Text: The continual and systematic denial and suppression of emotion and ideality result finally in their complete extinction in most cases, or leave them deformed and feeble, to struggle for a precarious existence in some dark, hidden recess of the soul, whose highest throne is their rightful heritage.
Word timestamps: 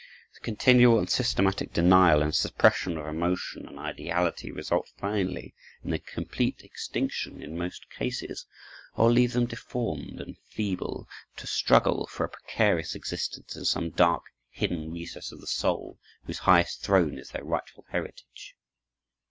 The 0.33 0.39
continual 0.39 0.97
and 0.97 1.07
systematic 1.07 1.73
denial 1.73 2.23
and 2.23 2.33
suppression 2.33 2.97
of 2.97 3.05
emotion 3.05 3.67
and 3.67 3.77
ideality 3.77 4.51
result 4.51 4.89
finally 4.97 5.53
in 5.83 5.91
their 5.91 5.99
complete 5.99 6.63
extinction 6.63 7.39
in 7.39 7.55
most 7.55 7.87
cases, 7.91 8.47
or 8.95 9.11
leave 9.11 9.33
them 9.33 9.45
deformed 9.45 10.19
and 10.19 10.37
feeble, 10.49 11.07
to 11.37 11.45
struggle 11.45 12.07
for 12.07 12.25
a 12.25 12.29
precarious 12.29 12.95
existence 12.95 13.55
in 13.55 13.63
some 13.65 13.91
dark, 13.91 14.23
hidden 14.49 14.91
recess 14.91 15.31
of 15.31 15.39
the 15.39 15.45
soul, 15.45 15.99
whose 16.25 16.39
highest 16.39 16.81
throne 16.81 17.19
is 17.19 17.29
their 17.29 17.43
rightful 17.45 17.85
heritage. 17.91 18.55